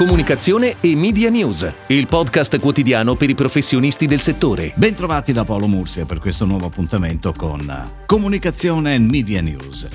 [0.00, 4.72] comunicazione e media news, il podcast quotidiano per i professionisti del settore.
[4.74, 7.70] Bentrovati da Paolo Mursia per questo nuovo appuntamento con
[8.06, 9.90] Comunicazione e Media News.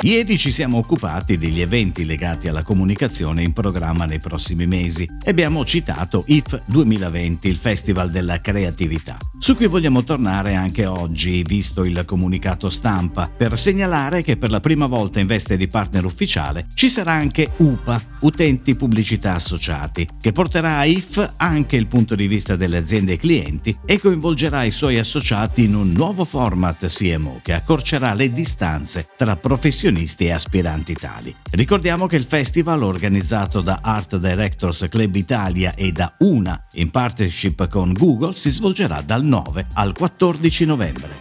[0.00, 5.28] Ieri ci siamo occupati degli eventi legati alla comunicazione in programma nei prossimi mesi e
[5.28, 11.84] abbiamo citato IF 2020, il Festival della Creatività su cui vogliamo tornare anche oggi, visto
[11.84, 16.66] il comunicato stampa, per segnalare che per la prima volta in veste di partner ufficiale
[16.74, 22.26] ci sarà anche UPA, Utenti Pubblicità Associati, che porterà a IF anche il punto di
[22.26, 27.40] vista delle aziende e clienti e coinvolgerà i suoi associati in un nuovo format CMO
[27.42, 31.34] che accorcerà le distanze tra professionisti e aspiranti tali.
[31.50, 37.68] Ricordiamo che il festival organizzato da Art Directors Club Italia e da UNA in partnership
[37.68, 41.16] con Google si svolgerà dal 9 9 al 14 novembre.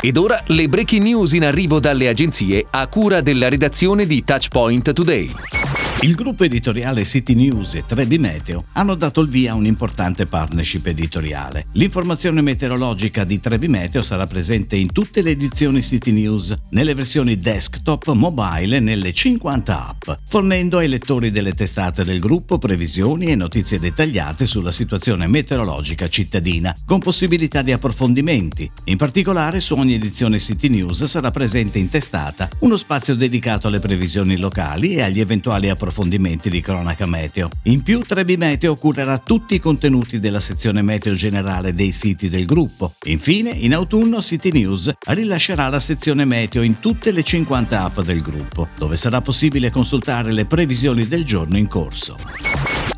[0.00, 4.92] Ed ora le breaking news in arrivo dalle agenzie a cura della redazione di Touchpoint
[4.92, 5.61] Today.
[6.04, 10.88] Il gruppo editoriale City News e Trebi Meteo hanno dato il via a un'importante partnership
[10.88, 11.66] editoriale.
[11.74, 17.36] L'informazione meteorologica di Trebi Meteo sarà presente in tutte le edizioni City News, nelle versioni
[17.36, 23.36] desktop, mobile e nelle 50 app, fornendo ai lettori delle testate del gruppo previsioni e
[23.36, 28.68] notizie dettagliate sulla situazione meteorologica cittadina, con possibilità di approfondimenti.
[28.86, 33.78] In particolare su ogni edizione City News sarà presente in testata uno spazio dedicato alle
[33.78, 37.48] previsioni locali e agli eventuali approfondimenti approfondimenti di cronaca meteo.
[37.64, 42.46] In più Trebi Meteo curerà tutti i contenuti della sezione meteo generale dei siti del
[42.46, 42.94] gruppo.
[43.04, 48.22] Infine, in autunno City News rilascerà la sezione meteo in tutte le 50 app del
[48.22, 52.16] gruppo, dove sarà possibile consultare le previsioni del giorno in corso.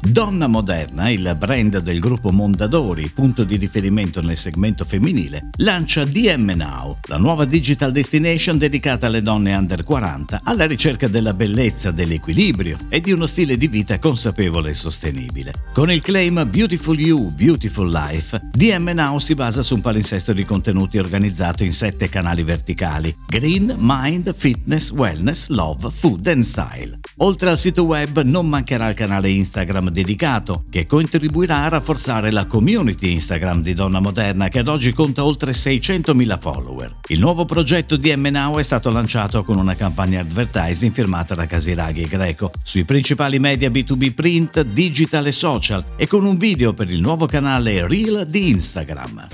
[0.06, 6.52] Donna Moderna, il brand del gruppo Mondadori, punto di riferimento nel segmento femminile, lancia DM
[6.54, 12.76] Now, la nuova digital destination dedicata alle donne under 40, alla ricerca della bellezza, dell'equilibrio
[12.90, 15.52] e di uno stile di vita consapevole e sostenibile.
[15.72, 20.44] Con il claim Beautiful You, Beautiful Life, DM Now si basa su un palinsesto di
[20.44, 26.98] contenuti organizzato in sette canali verticali: Green, Mind, Fitness, Wellness, Love, Food and Style.
[27.18, 32.46] Oltre al sito web non mancherà il canale Instagram dedicato, che contribuirà a rafforzare la
[32.46, 36.96] community Instagram di Donna Moderna che ad oggi conta oltre 600.000 follower.
[37.06, 42.02] Il nuovo progetto di MNOW è stato lanciato con una campagna advertising firmata da Casiraghi
[42.02, 46.90] e Greco sui principali media B2B print, digital e social e con un video per
[46.90, 49.28] il nuovo canale Reel di Instagram.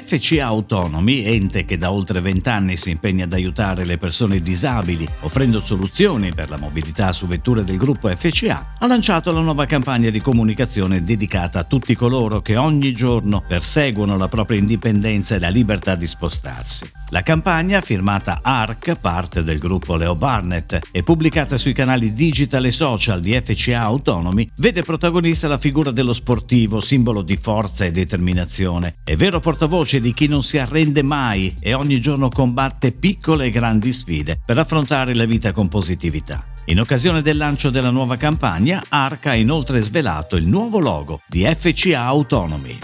[0.00, 5.60] FCA Autonomy, ente che da oltre vent'anni si impegna ad aiutare le persone disabili offrendo
[5.60, 10.22] soluzioni per la mobilità su vetture del gruppo FCA, ha lanciato la nuova campagna di
[10.22, 15.94] comunicazione dedicata a tutti coloro che ogni giorno perseguono la propria indipendenza e la libertà
[15.94, 16.90] di spostarsi.
[17.10, 22.70] La campagna, firmata ARC, parte del gruppo Leo Barnett, e pubblicata sui canali digital e
[22.70, 28.94] social di FCA Autonomy, vede protagonista la figura dello sportivo, simbolo di forza e determinazione,
[29.04, 33.46] è vero portavoce voce di chi non si arrende mai e ogni giorno combatte piccole
[33.46, 36.44] e grandi sfide per affrontare la vita con positività.
[36.66, 41.44] In occasione del lancio della nuova campagna, ARC ha inoltre svelato il nuovo logo di
[41.44, 42.78] FCA Autonomy.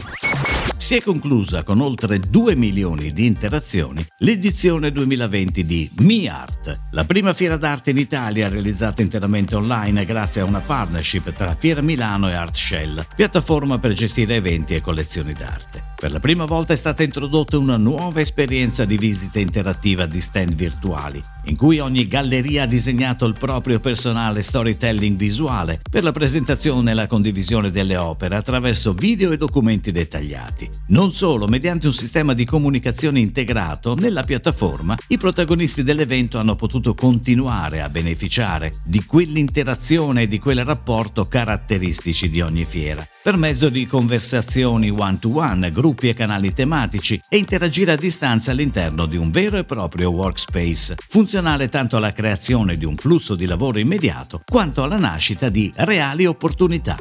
[0.88, 7.34] Si è conclusa con oltre 2 milioni di interazioni l'edizione 2020 di MiArt, la prima
[7.34, 12.32] fiera d'arte in Italia realizzata interamente online grazie a una partnership tra Fiera Milano e
[12.32, 15.88] Art Shell, piattaforma per gestire eventi e collezioni d'arte.
[15.94, 20.54] Per la prima volta è stata introdotta una nuova esperienza di visita interattiva di stand
[20.54, 26.92] virtuali, in cui ogni galleria ha disegnato il proprio personale storytelling visuale per la presentazione
[26.92, 30.77] e la condivisione delle opere attraverso video e documenti dettagliati.
[30.86, 36.94] Non solo, mediante un sistema di comunicazione integrato nella piattaforma, i protagonisti dell'evento hanno potuto
[36.94, 43.68] continuare a beneficiare di quell'interazione e di quel rapporto caratteristici di ogni fiera, per mezzo
[43.68, 49.58] di conversazioni one-to-one, gruppi e canali tematici e interagire a distanza all'interno di un vero
[49.58, 54.98] e proprio workspace, funzionale tanto alla creazione di un flusso di lavoro immediato quanto alla
[54.98, 56.96] nascita di reali opportunità.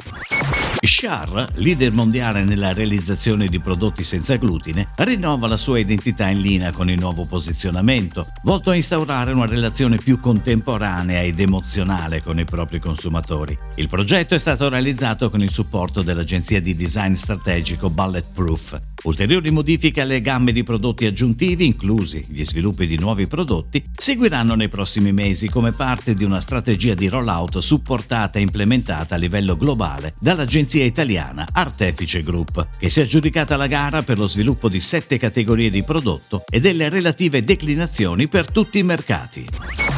[0.80, 6.70] Char, leader mondiale nella realizzazione di prodotti senza glutine, rinnova la sua identità in linea
[6.70, 12.44] con il nuovo posizionamento, volto a instaurare una relazione più contemporanea ed emozionale con i
[12.44, 13.58] propri consumatori.
[13.76, 18.80] Il progetto è stato realizzato con il supporto dell'agenzia di design strategico Bulletproof.
[19.04, 24.68] Ulteriori modifiche alle gamme di prodotti aggiuntivi, inclusi gli sviluppi di nuovi prodotti, seguiranno nei
[24.68, 30.14] prossimi mesi come parte di una strategia di rollout supportata e implementata a livello globale
[30.18, 34.80] dall'agenzia l'agenzia italiana Artefice Group, che si è aggiudicata la gara per lo sviluppo di
[34.80, 39.97] sette categorie di prodotto e delle relative declinazioni per tutti i mercati.